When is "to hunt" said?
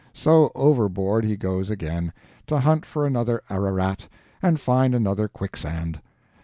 2.47-2.87